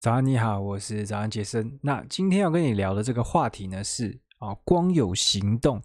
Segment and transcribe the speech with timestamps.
[0.00, 1.78] 早安，你好，我是早安杰森。
[1.82, 5.78] 那今天要跟你聊的这个话题呢是啊，光有行动，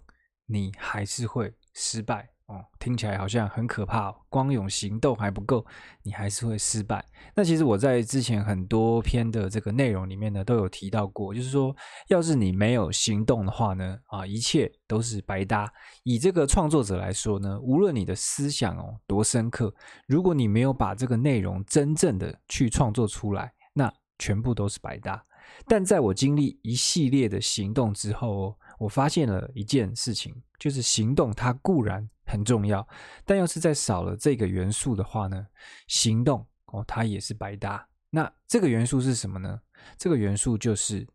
[0.46, 2.64] 你还是会失败哦。
[2.78, 5.66] 听起来好像很可怕，光有行动还不够，
[6.02, 7.04] 你还是会失败。
[7.34, 11.76] 那其实我在之前很多篇的这个内容里面呢，都有提到过，就是说，
[12.08, 15.70] 要是你没有行动的话呢，啊，一切都是白搭。
[16.04, 19.74] 以这个创作者来说呢，无论你的思想哦多深刻，
[20.06, 25.24] 如果你没有把这个内容真正的去创作出来，那全部都是白搭，
[25.66, 32.86] 但在我经历一系列的行动之后，我发现了一件事情，就是行动它固然很重要，
[33.24, 35.46] 但要是再少了这个元素的话呢，
[35.86, 37.88] 行动哦它也是白搭。
[38.10, 39.60] 那这个元素是什么呢？
[39.98, 41.06] 这个元素就是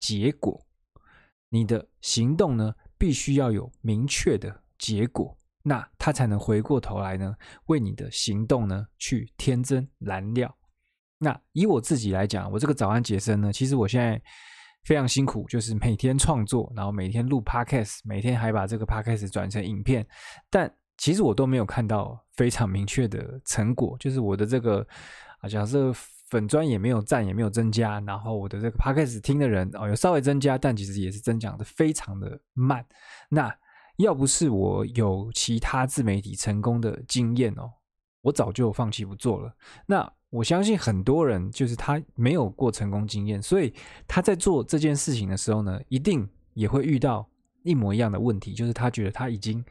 [0.00, 0.64] 结果。
[1.50, 7.34] 你的行动呢，必须要有明确的结果，那它才能回过头来呢，
[7.66, 10.54] 为你的行动呢去添增燃料。
[11.18, 14.20] 那以我自己来讲，我这个早安杰森呢，其实我现在
[14.84, 20.06] 非常辛苦，就是每天创作，然后每天录 podcast，每天还把这个 podcast 转成影片，
[20.48, 24.86] 但其实我都没有看到非常明确的成果，就是我的这个
[25.40, 25.92] 啊，假设
[26.28, 32.84] 粉专也没有赞，也没有增加，然后我的这个 podcast 听的人哦有稍微增加，但其实也是增长的非常的慢。
[33.28, 33.52] 那
[33.96, 37.70] 要不是我有其他自媒体成功的经验哦，
[38.20, 39.52] 我早就放弃不做了。
[39.86, 43.72] 那我相信很多人就是他没有过成功经验，所以
[44.06, 47.26] 他在做这件事情的时候呢，一定也会遇到
[47.62, 49.64] 一模一样的问题，就是他觉得他已经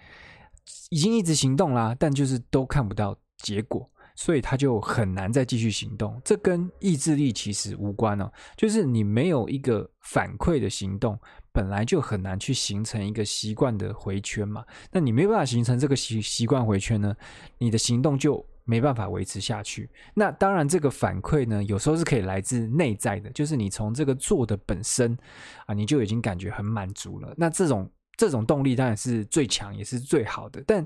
[0.89, 6.19] 已经一直行动啦，但就是都看不到结果，所以他就很难再继续行动。
[6.25, 11.19] 这跟意志力其实无关哦，就是你没有一个反馈的行动，
[11.51, 14.65] 本来就很难去形成一个习惯的回圈嘛。
[14.91, 17.15] 那你没办法形成这个习习惯回圈呢，
[17.59, 19.89] 你的行动就没办法维持下去。
[20.13, 25.17] 那当然，这个反馈呢，有时候是可以来自内在的，就是你从这个做的本身
[25.65, 27.33] 啊，你就已经感觉很满足了。
[27.37, 30.85] 那这种这种动力当然是最强，也是最好的，但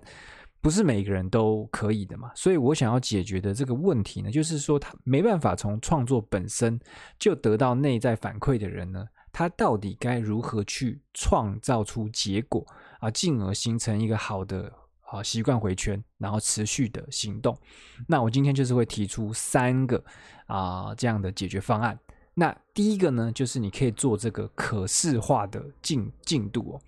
[0.61, 2.31] 不是每个人都可以的嘛。
[2.35, 6.79] 所以我想要解决的这个问题呢，就是说他没办法从创作本身
[7.17, 12.63] 就得到内在反馈的人呢，他到底该如何去创造出结果
[12.99, 14.71] 啊，进而形成一个好的。
[15.11, 17.53] 好，习惯回圈，然后持续的行动。
[18.07, 20.01] 那我今天就是会提出三个
[20.45, 21.99] 啊、呃、这样的解决方案。
[22.33, 26.81] 那第一个呢，就是你可以做这个可视化的进进度哦。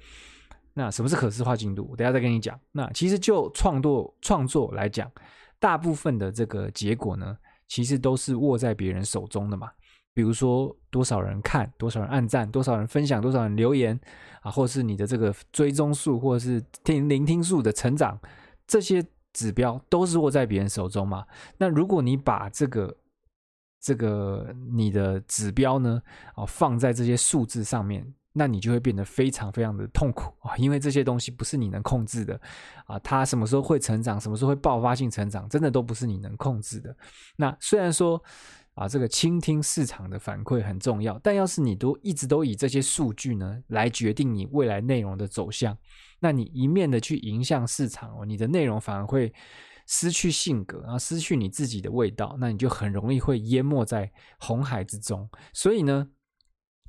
[0.73, 1.85] 那什么是可视化进度？
[1.91, 2.57] 我等下再跟你讲。
[2.71, 5.11] 那其实就创作创作来讲，
[5.59, 9.69] 大部分的这个结果呢，其实都是握在别人手中的嘛。
[10.15, 13.99] 比如说多少人看，多少人按赞，多少人分享，多少人留言
[14.41, 18.19] 啊，或是你的这个追踪数，或者是听聆听数的成长，
[18.67, 19.03] 这些
[19.33, 21.25] 指标都是握在别人手中嘛。
[21.57, 22.95] 那如果你把这个
[23.81, 25.99] 这个你的指标呢，
[26.35, 32.39] 啊，放在这些数字上面，那你就会变得非常非常的痛苦啊，因为这些东西不是你能控制的
[32.85, 36.95] 啊，它什么时候会成长，什么时候会爆发性成长，真的都不是你能控制的。
[37.35, 38.23] 那虽然说。
[38.75, 45.77] 啊，这个倾听市场的反馈很重要，但要是你都一直都以这些数据呢来决定你未来内容的走向，
[46.19, 49.31] 那你一面的去迎向市场哦，你的内容反而会
[49.85, 55.29] 失去性格，然后失去你自己的味道，那你就很容易会淹没在红海之中。
[55.53, 56.07] 所以呢，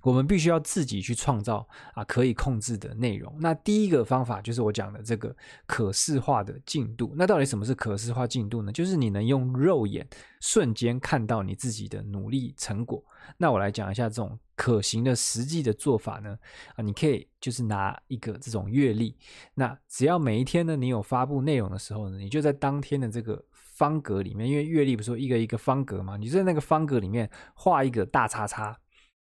[0.05, 3.35] 我们必须要自己去创造啊，可以控制的内容。
[3.41, 5.35] 那第一个方法就是我讲的这个
[5.67, 7.15] 可视化的进度。
[7.17, 8.71] 那到底什么是可视化进度呢？
[8.71, 10.07] 就是你能用肉眼
[10.41, 13.03] 瞬间看到你自己的努力成果。
[13.39, 16.39] 那我来讲一下这种可行的实际的做法呢。
[16.77, 19.17] 啊，你可以就是拿一个这种月历，
[19.55, 28.79] 那只要每一天呢，你有发布内容的时候呢，你就在当天的这个方格里面，因为月历不是说一个一个方格嘛，你在那个方格里面画一个大叉叉。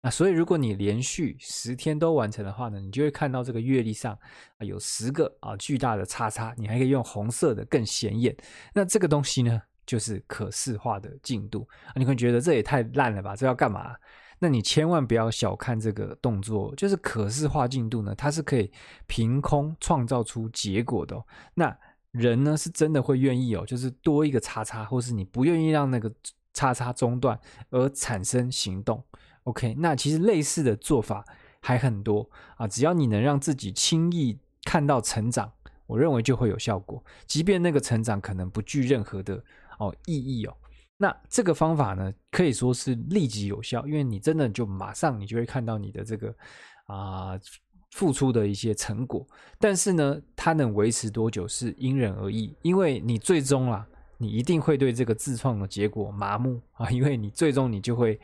[0.05, 4.13] 那所以，如果你连续十天都完成的话呢，你就会看到这个月历上
[4.59, 8.37] 啊有十个啊巨大的叉叉，你还可以用红色的更显眼。
[8.71, 11.67] 那这个东西呢，就是可视化的进度。
[11.95, 13.35] 你会觉得这也太烂了吧？
[13.35, 13.95] 这要干嘛？
[14.37, 18.71] 那你千万不要小看这个动作，就是可视化进度呢，它是可以
[19.07, 21.19] 凭空创造出结果的。
[21.55, 21.75] 那
[22.11, 26.13] 人呢，是真的会愿意哦，就是多一个叉叉，或是你不愿意让那个
[26.53, 27.39] 叉叉中断
[27.71, 29.03] 而产生行动。
[29.45, 31.23] OK，那其实类似的做法
[31.59, 32.27] 还很多
[32.57, 35.51] 啊，只要你能让自己轻易看到成长，
[35.85, 37.03] 我认为就会有效果。
[37.27, 39.35] 即便那个成长可能不具任何的
[39.77, 40.57] 哦意义哦，
[40.97, 46.35] 那这个方法呢，可以说是立即有效，因为你真的就马上你就会看到你的这个
[46.87, 47.39] 啊、
[47.91, 49.27] 付出的一些成果。
[49.59, 53.85] 但是呢，它能维持多久是因人而异，因为你最终啦，
[54.17, 58.19] 你一定会对这个自创的结果麻木啊，因为你最终你就会。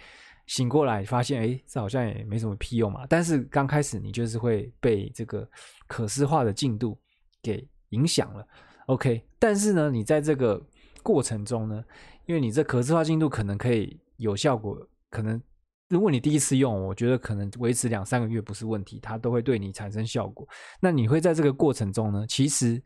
[0.47, 3.05] 醒过来发现，哎，这好像也没什么屁用嘛。
[3.07, 5.47] 但是刚开始你就是会被这个
[5.87, 6.97] 可视化的进度
[7.41, 8.45] 给影响了
[8.87, 9.23] ，OK。
[9.39, 10.61] 但是呢，你在这个
[11.01, 11.83] 过程中呢，
[12.25, 14.77] 因为你这可视化进度可能可以有效果，
[15.09, 15.41] 可能。
[15.89, 20.47] 如果你第一次用，我觉得可能维持两三个月不是问题，它都会对你产生效果。
[20.79, 22.81] 那你会在这个过程中呢，其实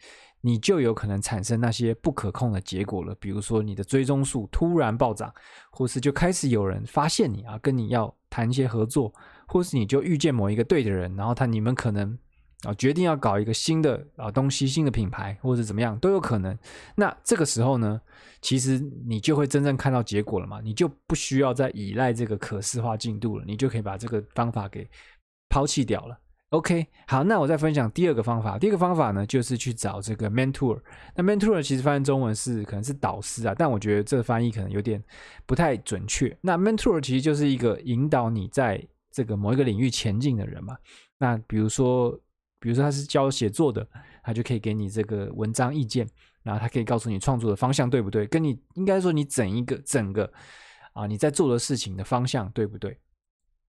[0.46, 5.34] 你就有可能产生那些不可控的结果了，比如说你的追踪数突然暴涨，
[5.72, 9.12] 或是就开始有人发现你啊，跟你要谈一些合作，
[9.48, 12.18] 或是你就遇见某一个对的人，然后他你们可能。
[12.64, 16.58] 啊，决定要搞一个新的啊东西，新的品牌，或者怎么样都有可能。
[16.96, 18.02] 那这个时候呢，
[18.42, 24.90] 其实你就会真正看到结果了嘛，你就不需要再依赖这个可视化进度了，你就可以把这个方法给
[25.48, 26.18] 抛弃掉了。
[26.50, 28.58] OK，好，那我再分享第二个方法。
[28.58, 30.80] 第二个方法呢，就是去找这个 mentor。
[31.16, 35.04] 那 mentor 其实翻译中文是可能是导师啊，但我觉得这翻译可能有点
[35.46, 36.38] 不太准确。
[36.42, 38.82] 那 mentor 其实就是一个引导你在
[39.12, 40.78] 这个某一个领域前进的人嘛。
[41.18, 42.20] 那比如说。
[42.58, 43.88] 比如说他是教写作的，
[44.24, 46.08] 他就可以给你这个文章意见，
[46.42, 50.32] 然后他可以告诉你创作的方向对不对，跟你应该说你整一个整个
[50.94, 52.98] 啊你在做的事情的方向对不对？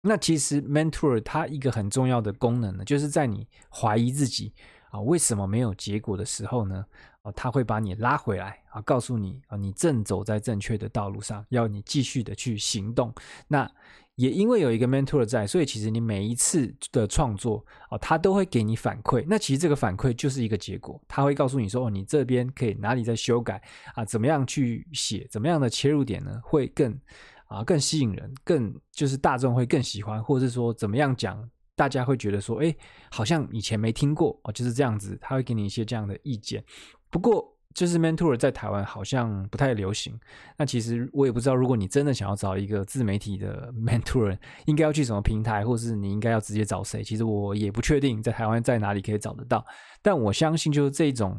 [0.07, 4.53] 那其实 mentor 它一个很重要的功能呢，就是在你怀疑自己
[4.91, 6.85] 啊为什么没有结果的时候呢，
[7.23, 13.13] 啊他会把你拉回来啊，告诉你啊你正走在正确的道路上，要你继续的去行动。
[13.49, 13.71] 那
[14.15, 19.23] 也因为有一个 mentor 在，所以其实你每一次的创作啊，他都会给你反馈。
[19.29, 23.63] 那其实这个反馈就是一个结果，他会告诉你说：“哦，你这边可以哪里在修改
[23.95, 24.03] 啊？
[24.07, 25.27] 怎么样去写？
[25.31, 26.41] 怎么样的切入点呢？
[26.43, 26.99] 会更
[27.47, 31.43] 啊更吸引人，更就是大众会更喜欢，或者是说怎么样讲，
[31.75, 32.75] 大家会觉得说，哎，
[33.11, 35.19] 好像以前没听过哦，就是这样子。
[35.21, 36.65] 他会给你一些这样的意见。
[37.11, 37.53] 不过。
[37.77, 40.19] 就是 mentor 在台湾好像不太流行。
[40.57, 44.35] 那其实我也不知道，如果你真的想要找一个自媒体的 mentor，
[44.65, 47.05] 应该要去什么平台，或是你应该要直接找谁？
[47.05, 49.63] 其实我也不确定在台湾在哪里可以找得到。
[50.01, 51.39] 但我相信，就是这种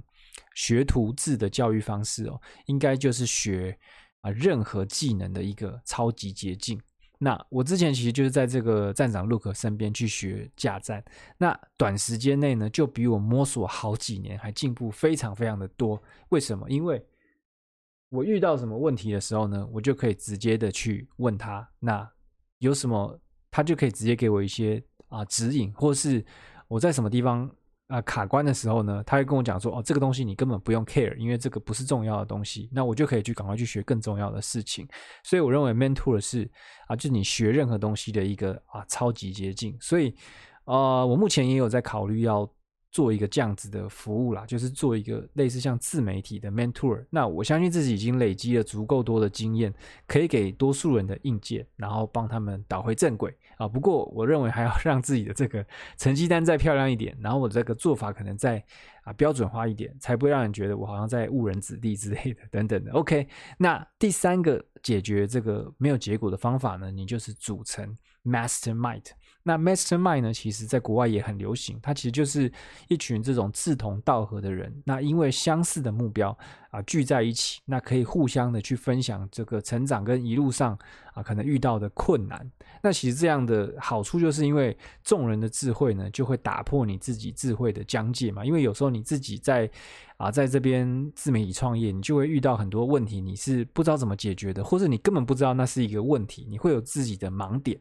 [0.54, 3.75] 学徒制的教育方式哦，应该就是学
[4.31, 6.79] 任何技能的一个超级捷径。
[7.19, 11.03] 那我之前其实就是在这个站长 Look 身边去学架站，
[11.38, 16.00] 那短时间内呢，就比我摸索好几年还进步非常非常的多。
[16.29, 16.69] 为什么？
[16.69, 17.03] 因为
[18.09, 22.07] 我遇到什么问题的时候呢，我就可以直接的去问他，那
[22.59, 23.19] 有什么，
[23.50, 26.23] 他就可以直接给我一些啊指引，或是
[26.68, 27.50] 我在什么地方。
[27.87, 34.87] 啊，卡关的时候呢，他会跟我讲说：“哦，这个东西你根本不用 care，因为这个不是重要的东西。”那我就可以去赶快去学更重要的事情。
[35.23, 36.49] 所以我认为 mentor 是
[36.87, 39.77] 啊，就是你学任何东西的一个啊超级捷径。
[39.79, 40.13] 所以，
[40.65, 42.49] 呃，我目前也有在考虑要。
[42.91, 47.05] 做一个这样子的服务啦，就是做一个类似像自媒体的 mentor。
[47.09, 49.73] 那我相信自己已经累积了足够多的经验，
[50.07, 53.67] 可以给多数人的硬件，然后帮他们导回正轨啊。
[53.67, 55.65] 不过我认为还要 让自己的这个
[55.97, 58.63] 成绩单再漂亮一点，然后我这个做法可能再
[59.07, 62.92] 啊标准化一点，才不会让人觉得我好像在误人子弟之类的 等等的。
[62.92, 63.25] OK，
[63.57, 67.95] 那第三个解决这个没有结果的方法呢，你就是组成
[68.25, 69.06] mastermind。
[69.44, 71.80] 那 Mastermind 呢，其实在国外也很流行。
[71.81, 72.51] 它其实就是
[72.89, 76.38] 一群这种志同道合的人，那因为相似的目标
[76.69, 80.77] 啊聚在一起，那可以互相的去分享这个成长跟一路上
[81.17, 82.49] 啊可能遇到的困难。
[82.83, 88.45] 那其实这样的好处就是因为众人的智慧呢，就会打破你自己智慧的疆界嘛。
[88.45, 89.69] 因为有时候你自己在
[90.18, 97.80] 啊在这边自媒体创业，你就会遇到很多问题，你是不知道怎么解决的，或者你根本不知道那是一个问题，你会有自己的盲点。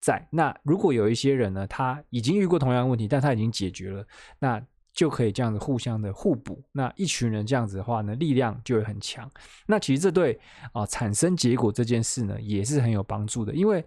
[0.00, 4.04] 在那，如果有一些人呢，他已经遇过同样的问题，但他已经解决了，
[4.40, 4.60] 那
[4.92, 6.62] 就可以这样子互相的互补。
[6.72, 9.30] 那一群人这样子的话呢，力量就会很强。
[9.66, 10.38] 那其实这对
[10.72, 13.54] 啊产生结果这件事呢，也是很有帮助的。
[13.54, 13.84] 因为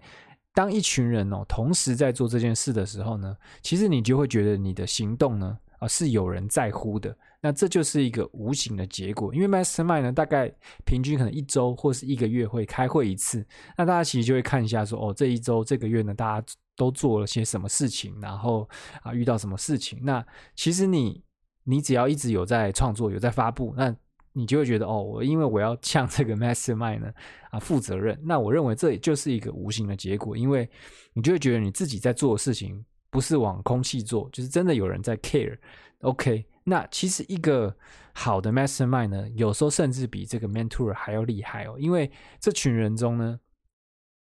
[0.52, 7.16] 当一群人哦同时在做这件事的时候呢，其实你就会觉得你的行动呢啊是有人在乎的。
[7.40, 10.52] 那这就是一个无形的结果，因为 Mastermind 呢，大概
[10.84, 13.46] 平均可能一周或是一个月会开会一次。
[13.76, 18.68] 那大家其实就会看一下说，哦，这一周、这个月呢，大家都做了些什么事情，然后
[19.02, 19.98] 啊，遇到什么事情。
[20.02, 20.24] 那
[20.56, 21.22] 其实你，
[21.62, 23.94] 你只要一直有在创作、有在发布，那
[24.32, 27.12] 你就会觉得，哦，我因为我要向这个 Mastermind 呢
[27.50, 28.18] 啊负责任。
[28.24, 30.68] 那我认为这也就是一个无形的结果，因为
[31.12, 35.58] 你就会觉得你自己在做的事情不是往空气做，就是真的有人在 care。
[36.00, 36.46] OK。
[36.68, 37.72] 那其实一个
[38.12, 42.10] 好的 mastermind 呢，有时候甚至比这个 mentor 还要厉害哦，因为
[42.40, 43.38] 这群人中呢，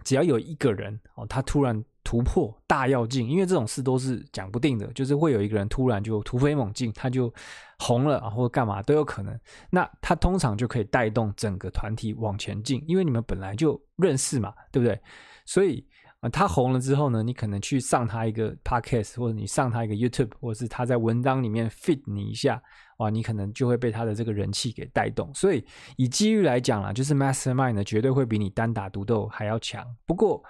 [0.04, 7.32] 只要有一个人哦，他突然突破大跃进，因为这种事都是讲不定的，就是会有一个人突然就突飞猛进，他就
[7.78, 9.34] 红了啊，或者干嘛都有可能。
[9.70, 15.00] 那他通常就可以带动整个团体往前进，因为你们本来就认识嘛，对不对？
[15.46, 15.82] 所以
[16.20, 22.62] 啊，他红了之后呢，你可能去上他一个 podcast，或者你上他一个 YouTube，或者是他在文章里面 fit 你一下。
[22.98, 25.62] 哇，你可能就会被他的这个人气给带动，所以
[25.98, 29.86] 以机遇来讲啦，就是 Mastermind 呢，绝对会比你单打独斗还要强。
[30.06, 30.42] 不过，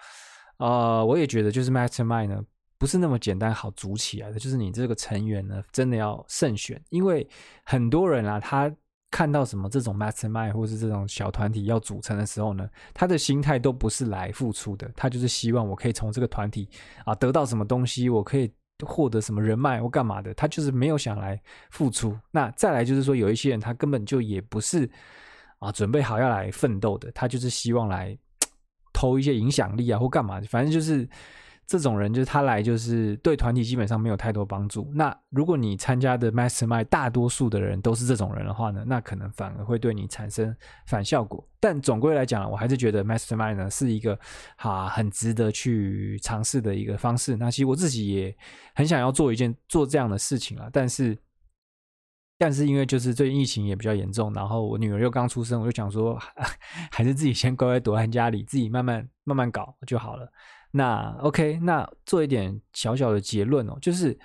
[0.59, 2.41] 呃，我也觉得就是 Mastermind 呢，
[2.79, 7.29] 不是那么简单好组起来的，就是你这个成员呢，真的要慎选，因为
[7.65, 8.73] 很多人啊，他
[9.17, 16.69] 看到什么这种 Mastermind 或是这种小团体要组成的时候呢，他的心态都不是来付出的，他就是希望我可以从这个团体
[17.07, 18.53] 啊得到什么东西，我可以。
[18.85, 22.15] 获得什么人脉或干嘛的，他就是没有想来付出。
[22.31, 24.87] 那再来就是说，有一些人他根本就也不是
[25.61, 28.15] 啊准备好要来奋斗的，他就是希望来
[28.93, 31.09] 偷一些影响力啊或干嘛的，反正就是。
[31.67, 34.89] 这种人就是他来，就是对团体基本上没有太多帮助。
[34.95, 40.55] 那如果你参加的 Mastermind 大多数的人都是这种人的话呢，那可能反而会对你产生
[40.87, 41.45] 反效果。
[41.59, 44.17] 但总归来讲，我还是觉得 Mastermind 呢是一个
[44.59, 47.35] 啊很值得去尝试的一个方式。
[47.35, 48.37] 那其实我自己也
[48.77, 51.19] 很想要做一件做这样的事情啊，但是
[52.39, 56.17] 但是因为就是最近疫情也比较严重，然后我女儿又刚出生，我就想说
[56.93, 60.31] 还是自己先乖乖躲在家里，自己慢慢慢慢搞就好了。
[60.71, 64.19] 那 OK，那做一点小小的结论哦，就是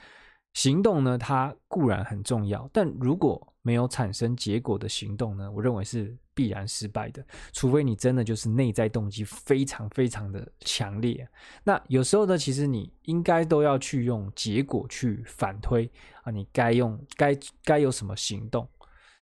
[0.54, 7.24] 行动呢，它固然很重要，但如果没有产生结果的行动呢，我认为是必然失败的。
[7.54, 11.26] 除非你真的就是内在动机非常非常的强烈。
[11.64, 15.90] 那有时候呢，其实你应该都要去用结果去反推
[16.24, 18.68] 啊，你该用该该有什么行动，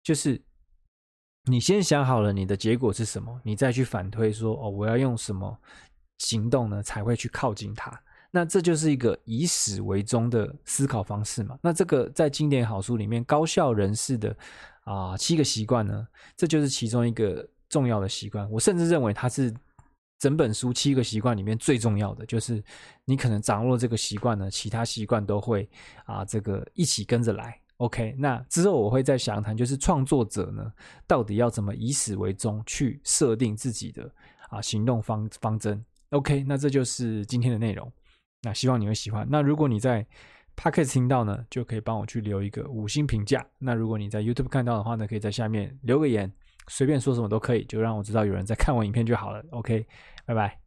[0.01, 0.41] 就是
[1.45, 5.57] 你先想好了你的结果是什么，你再去反推说哦，我要用什么。
[6.19, 7.91] 行动呢，才会去靠近他，
[8.31, 11.57] 那这就是一个以始为终的思考方式嘛。
[11.61, 14.35] 那这个在经典好书里面，高效人士的
[14.83, 18.49] 啊、七个习惯呢，这就是其中一个重要的习惯。
[18.49, 19.53] 我甚至认为它是
[20.19, 22.63] 整本书七个习惯里面最重要的，就是
[23.05, 25.69] 你可能掌握这个习惯呢，其他习惯都会
[26.05, 27.59] 啊、这个一起跟着来。
[27.77, 30.71] OK，那之后我会再详谈，就是创作者呢，
[31.05, 34.09] 到底要怎么以始为终去设定自己的
[34.49, 35.83] 啊、行动方方针。
[36.13, 37.91] OK，那这就是今天的内容。
[38.43, 39.27] 那希望你会喜欢。
[39.29, 40.05] 那如果你在
[40.55, 43.43] Podcast 听到呢，就可以帮我去留一个五星评价。
[43.57, 46.31] 那如果你在 YouTube 看到的话呢，可以在下面留个言，
[46.67, 49.43] 随便说什么都可以，就让我知道有人在看我影片就好了。
[49.51, 49.85] OK，
[50.25, 50.62] 拜拜。